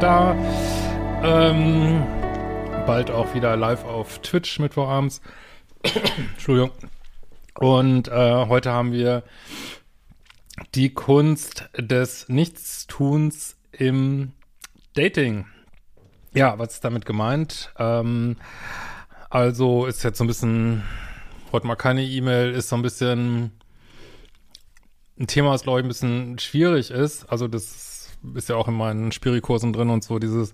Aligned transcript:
Ta. 0.00 0.36
Ähm, 1.22 2.02
bald 2.86 3.10
auch 3.10 3.34
wieder 3.34 3.56
live 3.56 3.84
auf 3.84 4.18
Twitch 4.18 4.58
Mittwochabends. 4.58 5.22
Entschuldigung. 6.34 6.70
Und 7.54 8.08
äh, 8.08 8.46
heute 8.46 8.72
haben 8.72 8.92
wir 8.92 9.22
die 10.74 10.92
Kunst 10.92 11.70
des 11.78 12.28
Nichtstuns 12.28 13.56
im 13.72 14.32
Dating. 14.94 15.46
Ja, 16.34 16.58
was 16.58 16.74
ist 16.74 16.84
damit 16.84 17.06
gemeint? 17.06 17.72
Ähm, 17.78 18.36
also 19.30 19.86
ist 19.86 20.02
jetzt 20.02 20.18
so 20.18 20.24
ein 20.24 20.28
bisschen, 20.28 20.82
heute 21.52 21.66
mal 21.66 21.76
keine 21.76 22.04
E-Mail, 22.04 22.52
ist 22.52 22.68
so 22.68 22.76
ein 22.76 22.82
bisschen 22.82 23.52
ein 25.18 25.26
Thema, 25.26 25.52
das 25.52 25.62
glaube 25.62 25.80
ich 25.80 25.86
ein 25.86 25.88
bisschen 25.88 26.38
schwierig 26.38 26.90
ist. 26.90 27.24
Also 27.30 27.48
das 27.48 27.95
ist 28.34 28.48
ja 28.48 28.56
auch 28.56 28.68
in 28.68 28.74
meinen 28.74 29.12
Spirikursen 29.12 29.72
drin 29.72 29.90
und 29.90 30.04
so 30.04 30.18
dieses, 30.18 30.52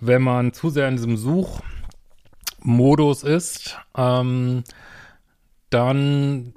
wenn 0.00 0.22
man 0.22 0.52
zu 0.52 0.70
sehr 0.70 0.88
in 0.88 0.96
diesem 0.96 1.16
Suchmodus 1.16 3.22
ist, 3.22 3.78
ähm, 3.96 4.64
dann, 5.70 6.54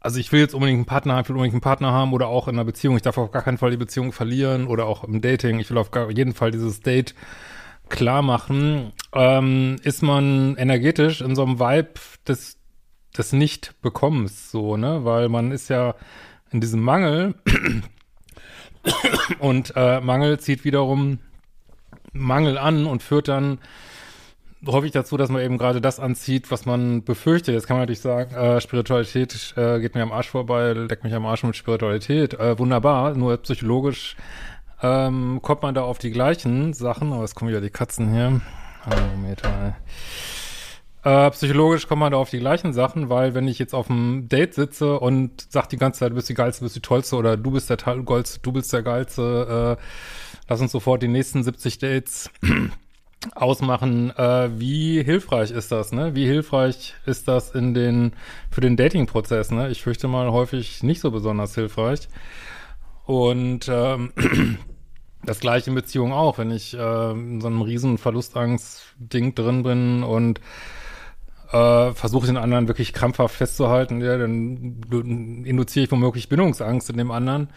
also 0.00 0.18
ich 0.18 0.32
will 0.32 0.40
jetzt 0.40 0.54
unbedingt 0.54 0.78
einen 0.78 0.86
Partner 0.86 1.14
haben, 1.14 1.22
ich 1.22 1.28
will 1.28 1.36
unbedingt 1.36 1.54
einen 1.54 1.60
Partner 1.60 1.92
haben 1.92 2.12
oder 2.12 2.28
auch 2.28 2.48
in 2.48 2.54
einer 2.54 2.64
Beziehung. 2.64 2.96
Ich 2.96 3.02
darf 3.02 3.18
auf 3.18 3.30
gar 3.30 3.42
keinen 3.42 3.58
Fall 3.58 3.70
die 3.70 3.76
Beziehung 3.76 4.12
verlieren 4.12 4.66
oder 4.66 4.86
auch 4.86 5.04
im 5.04 5.20
Dating. 5.20 5.58
Ich 5.58 5.70
will 5.70 5.78
auf 5.78 5.90
gar, 5.90 6.10
jeden 6.10 6.34
Fall 6.34 6.50
dieses 6.50 6.80
Date 6.80 7.14
klar 7.88 8.22
machen. 8.22 8.92
Ähm, 9.12 9.76
ist 9.82 10.02
man 10.02 10.56
energetisch 10.56 11.20
in 11.20 11.36
so 11.36 11.42
einem 11.42 11.60
Vibe 11.60 12.00
des, 12.26 12.56
des 13.16 13.32
Nicht-Bekommens, 13.32 14.50
so, 14.50 14.76
ne? 14.76 15.04
Weil 15.04 15.28
man 15.28 15.52
ist 15.52 15.68
ja 15.68 15.94
in 16.50 16.60
diesem 16.60 16.80
Mangel 16.80 17.34
und 19.38 19.72
äh, 19.76 20.00
Mangel 20.00 20.38
zieht 20.40 20.64
wiederum 20.64 21.18
Mangel 22.12 22.58
an 22.58 22.86
und 22.86 23.02
führt 23.02 23.28
dann 23.28 23.58
häufig 24.66 24.92
dazu, 24.92 25.16
dass 25.16 25.28
man 25.28 25.42
eben 25.42 25.58
gerade 25.58 25.80
das 25.80 25.98
anzieht, 25.98 26.50
was 26.50 26.66
man 26.66 27.02
befürchtet. 27.02 27.54
Jetzt 27.54 27.66
kann 27.66 27.76
man 27.76 27.82
natürlich 27.82 28.00
sagen, 28.00 28.34
äh, 28.34 28.60
Spiritualität 28.60 29.54
äh, 29.56 29.80
geht 29.80 29.94
mir 29.94 30.02
am 30.02 30.12
Arsch 30.12 30.28
vorbei, 30.28 30.72
leckt 30.72 31.04
mich 31.04 31.14
am 31.14 31.26
Arsch 31.26 31.42
mit 31.42 31.56
Spiritualität. 31.56 32.34
Äh, 32.34 32.58
wunderbar, 32.58 33.14
nur 33.14 33.36
psychologisch 33.38 34.16
ähm, 34.82 35.40
kommt 35.42 35.62
man 35.62 35.74
da 35.74 35.82
auf 35.82 35.98
die 35.98 36.10
gleichen 36.10 36.72
Sachen. 36.74 37.12
Aber 37.12 37.24
es 37.24 37.34
kommen 37.34 37.50
wieder 37.50 37.60
die 37.60 37.70
Katzen 37.70 38.12
hier. 38.12 38.40
Hallo, 38.84 39.16
Meter. 39.20 39.76
Äh, 41.04 41.30
psychologisch 41.30 41.88
kommt 41.88 42.00
man 42.00 42.12
da 42.12 42.18
auf 42.18 42.30
die 42.30 42.38
gleichen 42.38 42.72
Sachen, 42.72 43.08
weil 43.08 43.34
wenn 43.34 43.48
ich 43.48 43.58
jetzt 43.58 43.74
auf 43.74 43.90
einem 43.90 44.28
Date 44.28 44.54
sitze 44.54 45.00
und 45.00 45.46
sag 45.50 45.68
die 45.68 45.76
ganze 45.76 46.00
Zeit, 46.00 46.10
du 46.10 46.14
bist 46.14 46.28
die 46.28 46.34
Geilste, 46.34 46.60
du 46.60 46.66
bist 46.66 46.76
die 46.76 46.80
Tollste 46.80 47.16
oder 47.16 47.36
du 47.36 47.50
bist 47.50 47.68
der 47.70 47.76
Tollste, 47.76 48.38
du 48.40 48.52
bist 48.52 48.72
der 48.72 48.82
Geilste, 48.84 49.78
äh, 49.78 49.82
lass 50.48 50.60
uns 50.60 50.70
sofort 50.70 51.02
die 51.02 51.08
nächsten 51.08 51.42
70 51.42 51.78
Dates 51.78 52.30
ausmachen, 53.34 54.10
äh, 54.16 54.50
wie 54.60 55.02
hilfreich 55.02 55.50
ist 55.50 55.72
das, 55.72 55.90
ne? 55.90 56.14
Wie 56.14 56.26
hilfreich 56.26 56.94
ist 57.04 57.26
das 57.26 57.50
in 57.50 57.74
den, 57.74 58.12
für 58.52 58.60
den 58.60 58.76
Dating-Prozess, 58.76 59.50
ne? 59.50 59.70
Ich 59.70 59.82
fürchte 59.82 60.06
mal 60.06 60.30
häufig 60.30 60.84
nicht 60.84 61.00
so 61.00 61.10
besonders 61.10 61.56
hilfreich. 61.56 62.08
Und 63.06 63.68
ähm, 63.68 64.12
das 65.24 65.40
gleiche 65.40 65.70
in 65.70 65.74
Beziehung 65.74 66.12
auch, 66.12 66.38
wenn 66.38 66.52
ich 66.52 66.74
äh, 66.74 67.10
in 67.10 67.40
so 67.40 67.48
einem 67.48 67.62
riesen 67.62 67.98
Verlustangst-Ding 67.98 69.34
drin 69.34 69.64
bin 69.64 70.04
und 70.04 70.40
äh, 71.52 71.92
versuche 71.92 72.26
den 72.26 72.36
anderen 72.36 72.68
wirklich 72.68 72.92
krampfhaft 72.92 73.36
festzuhalten, 73.36 74.00
ja, 74.00 74.16
dann 74.16 74.82
induziere 75.44 75.84
ich 75.84 75.92
womöglich 75.92 76.28
Bindungsangst 76.28 76.90
in 76.90 76.96
dem 76.96 77.10
anderen. 77.10 77.48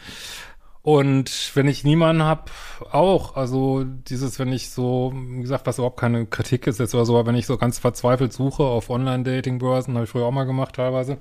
Und 0.81 1.51
wenn 1.55 1.67
ich 1.67 1.83
niemanden 1.83 2.23
hab, 2.23 2.51
auch. 2.91 3.35
Also 3.35 3.83
dieses, 3.83 4.37
wenn 4.37 4.53
ich 4.53 4.69
so, 4.69 5.13
wie 5.15 5.41
gesagt, 5.41 5.65
was 5.65 5.79
überhaupt 5.79 5.99
keine 5.99 6.27
Kritik 6.27 6.67
ist 6.67 6.79
jetzt 6.79 6.93
oder 6.93 7.05
so, 7.05 7.17
aber 7.17 7.27
wenn 7.27 7.35
ich 7.35 7.47
so 7.47 7.57
ganz 7.57 7.79
verzweifelt 7.79 8.33
suche 8.33 8.61
auf 8.61 8.91
Online-Dating-Börsen, 8.91 9.95
habe 9.95 10.03
ich 10.03 10.11
früher 10.11 10.25
auch 10.25 10.31
mal 10.31 10.43
gemacht 10.43 10.75
teilweise. 10.75 11.17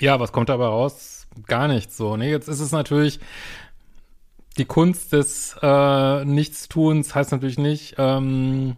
ja, 0.00 0.18
was 0.18 0.32
kommt 0.32 0.48
dabei 0.48 0.66
raus? 0.66 1.28
Gar 1.46 1.68
nichts 1.68 1.96
so. 1.96 2.16
Nee, 2.16 2.30
jetzt 2.30 2.48
ist 2.48 2.58
es 2.58 2.72
natürlich 2.72 3.20
die 4.58 4.64
Kunst 4.64 5.12
des 5.12 5.56
äh, 5.62 6.24
Nichtstuns 6.24 7.14
heißt 7.14 7.32
natürlich 7.32 7.58
nicht, 7.58 7.94
ähm, 7.98 8.76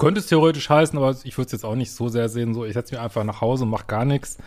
könnte 0.00 0.18
es 0.18 0.26
theoretisch 0.26 0.68
heißen, 0.68 0.98
aber 0.98 1.16
ich 1.22 1.38
würde 1.38 1.46
es 1.46 1.52
jetzt 1.52 1.64
auch 1.64 1.76
nicht 1.76 1.92
so 1.92 2.08
sehr 2.08 2.28
sehen, 2.28 2.54
so 2.54 2.64
ich 2.64 2.74
setze 2.74 2.94
mich 2.94 3.00
einfach 3.00 3.22
nach 3.22 3.40
Hause 3.40 3.64
und 3.64 3.70
mache 3.70 3.86
gar 3.86 4.04
nichts 4.04 4.38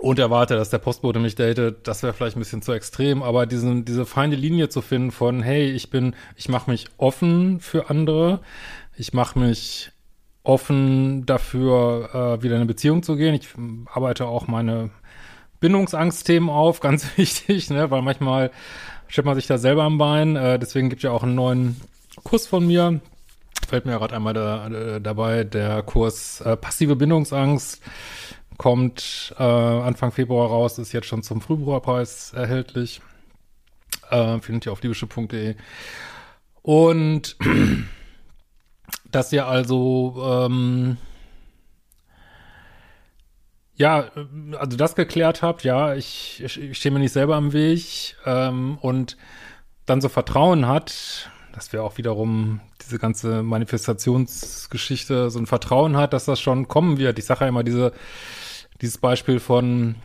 und 0.00 0.18
erwarte, 0.18 0.56
dass 0.56 0.70
der 0.70 0.78
Postbote 0.78 1.18
mich 1.18 1.34
datet, 1.34 1.86
das 1.86 2.02
wäre 2.02 2.12
vielleicht 2.12 2.36
ein 2.36 2.40
bisschen 2.40 2.62
zu 2.62 2.72
extrem, 2.72 3.22
aber 3.22 3.46
diesen, 3.46 3.84
diese 3.84 4.06
feine 4.06 4.36
Linie 4.36 4.68
zu 4.68 4.82
finden 4.82 5.10
von, 5.10 5.42
hey, 5.42 5.70
ich 5.70 5.90
bin, 5.90 6.14
ich 6.36 6.48
mache 6.48 6.70
mich 6.70 6.86
offen 6.96 7.60
für 7.60 7.90
andere, 7.90 8.40
ich 8.96 9.12
mache 9.12 9.38
mich 9.38 9.92
offen 10.42 11.26
dafür, 11.26 12.10
äh, 12.14 12.42
wieder 12.42 12.54
in 12.54 12.62
eine 12.62 12.66
Beziehung 12.66 13.02
zu 13.02 13.16
gehen. 13.16 13.34
Ich 13.34 13.48
arbeite 13.92 14.26
auch 14.26 14.46
meine 14.46 14.90
Bindungsangstthemen 15.60 16.48
auf, 16.48 16.80
ganz 16.80 17.06
wichtig, 17.16 17.70
ne, 17.70 17.90
weil 17.90 18.02
manchmal 18.02 18.50
stellt 19.06 19.26
man 19.26 19.34
sich 19.34 19.46
da 19.46 19.58
selber 19.58 19.84
am 19.84 19.98
Bein. 19.98 20.36
Äh, 20.36 20.58
deswegen 20.58 20.88
gibt 20.88 21.02
ja 21.02 21.10
auch 21.10 21.22
einen 21.22 21.34
neuen 21.34 21.80
Kurs 22.22 22.46
von 22.46 22.66
mir. 22.66 23.00
Fällt 23.68 23.86
mir 23.86 23.98
gerade 23.98 24.16
einmal 24.16 24.34
da, 24.34 24.66
äh, 24.68 25.00
dabei, 25.00 25.44
der 25.44 25.82
Kurs 25.82 26.40
äh, 26.40 26.56
Passive 26.56 26.96
Bindungsangst 26.96 27.82
kommt 28.58 29.34
äh, 29.38 29.42
Anfang 29.42 30.12
Februar 30.12 30.48
raus, 30.48 30.78
ist 30.78 30.92
jetzt 30.92 31.06
schon 31.06 31.22
zum 31.22 31.40
Frühbucherpreis 31.40 32.34
erhältlich. 32.34 33.00
Äh, 34.10 34.38
findet 34.40 34.66
ihr 34.66 34.72
auf 34.72 34.82
liebische.de. 34.82 35.54
Und 36.62 37.36
dass 39.10 39.32
ihr 39.32 39.46
also 39.46 40.46
ähm, 40.46 40.98
ja, 43.76 44.10
also 44.58 44.76
das 44.76 44.94
geklärt 44.94 45.40
habt, 45.40 45.64
ja, 45.64 45.94
ich, 45.94 46.42
ich, 46.44 46.60
ich 46.60 46.76
stehe 46.76 46.92
mir 46.92 46.98
nicht 46.98 47.12
selber 47.12 47.36
am 47.36 47.54
Weg 47.54 48.14
ähm, 48.26 48.76
und 48.82 49.16
dann 49.86 50.02
so 50.02 50.10
Vertrauen 50.10 50.66
hat, 50.66 51.30
dass 51.54 51.72
wir 51.72 51.82
auch 51.82 51.98
wiederum 51.98 52.60
diese 52.82 52.98
ganze 52.98 53.42
Manifestationsgeschichte 53.42 55.30
so 55.30 55.38
ein 55.38 55.46
Vertrauen 55.46 55.96
hat, 55.96 56.12
dass 56.12 56.24
das 56.24 56.40
schon 56.40 56.68
kommen 56.68 56.98
wird. 56.98 57.18
Ich 57.18 57.24
sage 57.24 57.40
ja 57.42 57.48
immer 57.48 57.64
diese, 57.64 57.92
dieses 58.80 58.98
Beispiel 58.98 59.40
von 59.40 59.96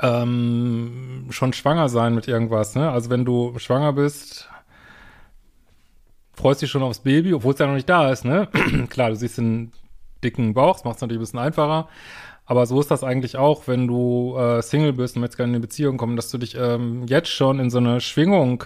ähm, 0.00 1.26
schon 1.30 1.52
schwanger 1.52 1.88
sein 1.88 2.14
mit 2.14 2.28
irgendwas, 2.28 2.74
ne? 2.74 2.90
Also 2.90 3.10
wenn 3.10 3.24
du 3.24 3.58
schwanger 3.58 3.92
bist, 3.92 4.48
freust 6.34 6.62
dich 6.62 6.70
schon 6.70 6.82
aufs 6.82 7.00
Baby, 7.00 7.34
obwohl 7.34 7.52
es 7.52 7.58
ja 7.58 7.66
noch 7.66 7.74
nicht 7.74 7.88
da 7.88 8.10
ist, 8.10 8.24
ne? 8.24 8.48
Klar, 8.90 9.10
du 9.10 9.16
siehst 9.16 9.38
den 9.38 9.72
dicken 10.22 10.54
Bauch, 10.54 10.74
das 10.74 10.84
macht 10.84 10.96
es 10.96 11.00
natürlich 11.02 11.18
ein 11.18 11.22
bisschen 11.22 11.38
einfacher. 11.40 11.88
Aber 12.46 12.64
so 12.64 12.80
ist 12.80 12.90
das 12.90 13.04
eigentlich 13.04 13.36
auch, 13.36 13.66
wenn 13.66 13.86
du 13.86 14.36
äh, 14.38 14.62
Single 14.62 14.94
bist 14.94 15.16
und 15.16 15.22
jetzt 15.22 15.36
gerne 15.36 15.50
in 15.50 15.56
eine 15.56 15.60
Beziehung 15.60 15.98
kommen, 15.98 16.16
dass 16.16 16.30
du 16.30 16.38
dich 16.38 16.56
ähm, 16.58 17.06
jetzt 17.06 17.28
schon 17.28 17.60
in 17.60 17.68
so 17.68 17.76
eine 17.78 18.00
Schwingung 18.00 18.64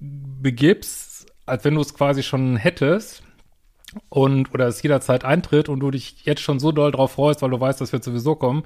begibst, 0.00 1.26
als 1.46 1.64
wenn 1.64 1.74
du 1.74 1.80
es 1.80 1.94
quasi 1.94 2.22
schon 2.22 2.56
hättest 2.56 3.22
und 4.08 4.52
oder 4.54 4.66
es 4.68 4.82
jederzeit 4.82 5.24
eintritt 5.24 5.68
und 5.68 5.80
du 5.80 5.90
dich 5.90 6.24
jetzt 6.24 6.40
schon 6.40 6.58
so 6.60 6.72
doll 6.72 6.92
drauf 6.92 7.12
freust, 7.12 7.42
weil 7.42 7.50
du 7.50 7.60
weißt, 7.60 7.80
das 7.80 7.92
wird 7.92 8.04
sowieso 8.04 8.34
kommen. 8.36 8.64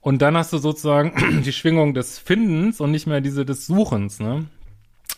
Und 0.00 0.20
dann 0.20 0.36
hast 0.36 0.52
du 0.52 0.58
sozusagen 0.58 1.42
die 1.44 1.52
Schwingung 1.52 1.94
des 1.94 2.18
Findens 2.18 2.80
und 2.80 2.90
nicht 2.90 3.06
mehr 3.06 3.20
diese 3.20 3.44
des 3.44 3.66
Suchens, 3.66 4.20
ne? 4.20 4.46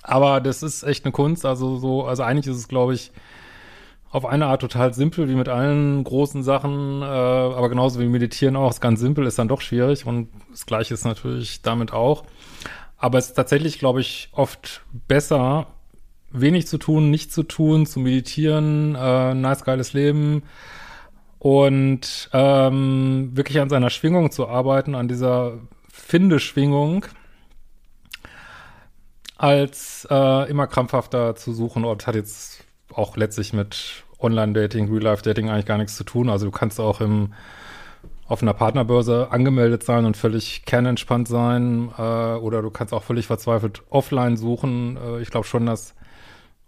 Aber 0.02 0.40
das 0.40 0.62
ist 0.62 0.84
echt 0.84 1.04
eine 1.04 1.12
Kunst, 1.12 1.44
also 1.44 1.78
so, 1.78 2.04
also 2.04 2.22
eigentlich 2.22 2.46
ist 2.46 2.58
es, 2.58 2.68
glaube 2.68 2.94
ich, 2.94 3.10
auf 4.10 4.24
eine 4.24 4.46
Art 4.46 4.60
total 4.60 4.94
simpel, 4.94 5.28
wie 5.28 5.34
mit 5.34 5.48
allen 5.48 6.04
großen 6.04 6.44
Sachen, 6.44 7.02
äh, 7.02 7.04
aber 7.04 7.68
genauso 7.68 7.98
wie 7.98 8.06
Meditieren 8.06 8.54
auch, 8.54 8.70
ist 8.70 8.80
ganz 8.80 9.00
simpel, 9.00 9.26
ist 9.26 9.38
dann 9.38 9.48
doch 9.48 9.60
schwierig 9.60 10.06
und 10.06 10.28
das 10.50 10.66
Gleiche 10.66 10.94
ist 10.94 11.04
natürlich 11.04 11.62
damit 11.62 11.92
auch. 11.92 12.24
Aber 12.98 13.18
es 13.18 13.28
ist 13.28 13.34
tatsächlich, 13.34 13.78
glaube 13.78 14.00
ich, 14.00 14.30
oft 14.32 14.82
besser, 15.06 15.68
wenig 16.30 16.66
zu 16.66 16.78
tun, 16.78 17.10
nichts 17.10 17.34
zu 17.34 17.42
tun, 17.42 17.86
zu 17.86 18.00
meditieren, 18.00 18.94
äh, 18.94 19.34
nice, 19.34 19.64
geiles 19.64 19.92
Leben 19.92 20.42
und 21.38 22.30
ähm, 22.32 23.30
wirklich 23.34 23.60
an 23.60 23.68
seiner 23.68 23.90
Schwingung 23.90 24.30
zu 24.30 24.48
arbeiten, 24.48 24.94
an 24.94 25.08
dieser 25.08 25.58
Findeschwingung, 25.92 27.06
als 29.36 30.06
äh, 30.10 30.50
immer 30.50 30.66
krampfhafter 30.66 31.36
zu 31.36 31.52
suchen. 31.52 31.84
Und 31.84 32.06
hat 32.06 32.14
jetzt 32.14 32.64
auch 32.92 33.16
letztlich 33.16 33.52
mit 33.52 34.04
Online-Dating, 34.18 34.90
Real-Life-Dating 34.90 35.50
eigentlich 35.50 35.66
gar 35.66 35.78
nichts 35.78 35.96
zu 35.96 36.04
tun. 36.04 36.30
Also 36.30 36.46
du 36.46 36.52
kannst 36.52 36.80
auch 36.80 37.00
im, 37.00 37.34
auf 38.28 38.42
einer 38.42 38.54
Partnerbörse 38.54 39.28
angemeldet 39.30 39.84
sein 39.84 40.04
und 40.04 40.16
völlig 40.16 40.64
kernentspannt 40.64 41.28
sein 41.28 41.92
äh, 41.96 42.02
oder 42.02 42.62
du 42.62 42.70
kannst 42.70 42.92
auch 42.92 43.04
völlig 43.04 43.26
verzweifelt 43.26 43.82
offline 43.90 44.36
suchen. 44.36 44.96
Äh, 44.96 45.20
ich 45.20 45.30
glaube 45.30 45.46
schon, 45.46 45.66
dass 45.66 45.94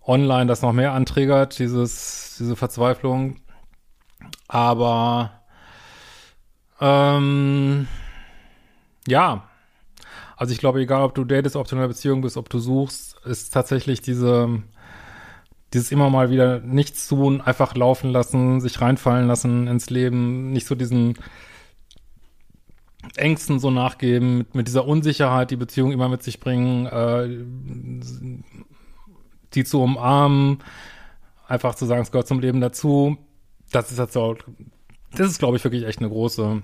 online 0.05 0.47
das 0.47 0.63
noch 0.63 0.73
mehr 0.73 0.93
anträgert, 0.93 1.59
dieses, 1.59 2.37
diese 2.39 2.57
Verzweiflung. 2.57 3.37
Aber 4.47 5.43
ähm, 6.81 7.89
ja, 9.07 9.45
also 10.37 10.53
ich 10.53 10.59
glaube, 10.61 10.81
egal 10.81 11.03
ob 11.03 11.15
du 11.15 11.25
datest, 11.25 11.57
ob 11.57 11.67
du 11.67 11.75
in 11.75 11.81
einer 11.81 11.89
Beziehung 11.89 12.21
bist, 12.21 12.37
ob 12.37 12.49
du 12.49 12.61
suchst, 12.61 13.17
ist 13.27 13.53
tatsächlich 13.53 14.01
diese 14.01 14.63
dieses 15.73 15.93
immer 15.93 16.11
mal 16.11 16.31
wieder 16.31 16.61
nichts 16.61 17.09
tun, 17.09 17.41
einfach 17.41 17.75
laufen 17.75 18.11
lassen, 18.11 18.61
sich 18.61 18.81
reinfallen 18.81 19.27
lassen 19.27 19.67
ins 19.67 19.91
Leben, 19.91 20.51
nicht 20.51 20.67
so 20.67 20.75
diesen 20.75 21.19
Ängsten 23.17 23.59
so 23.59 23.71
nachgeben, 23.71 24.39
mit, 24.39 24.55
mit 24.55 24.69
dieser 24.69 24.87
Unsicherheit, 24.87 25.51
die 25.51 25.57
Beziehung 25.57 25.93
immer 25.93 26.09
mit 26.09 26.23
sich 26.23 26.41
bringen, 26.41 26.87
äh, 26.87 28.43
die 29.55 29.65
zu 29.65 29.83
umarmen, 29.83 30.59
einfach 31.47 31.75
zu 31.75 31.87
sagen, 31.87 32.03
es 32.03 32.11
gehört 32.11 32.29
zum 32.29 32.41
Leben 32.41 32.61
dazu. 32.61 33.19
Das 33.71 33.91
ist 33.91 33.99
jetzt 33.99 34.15
so, 34.15 34.37
das 35.13 35.29
ist, 35.29 35.39
glaube 35.39 35.57
ich, 35.57 35.65
wirklich 35.65 35.85
echt 35.85 36.01
eine 36.01 36.09
große 36.09 36.63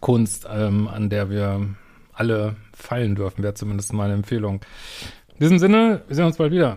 Kunst, 0.00 0.46
ähm, 0.50 0.88
an 0.88 1.08
der 1.10 1.30
wir 1.30 1.74
alle 2.12 2.56
feilen 2.74 3.14
dürfen, 3.14 3.42
wäre 3.42 3.54
zumindest 3.54 3.92
meine 3.92 4.14
Empfehlung. 4.14 4.60
In 5.34 5.40
diesem 5.40 5.58
Sinne, 5.58 6.02
wir 6.06 6.16
sehen 6.16 6.26
uns 6.26 6.36
bald 6.36 6.52
wieder. 6.52 6.76